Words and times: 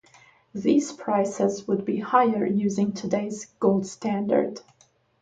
These 0.55 0.93
prices 0.93 1.67
would 1.67 1.85
be 1.85 1.99
higher 1.99 2.43
using 2.43 2.91
today's 2.91 3.45
gold 3.59 3.85
standard. 3.85 4.59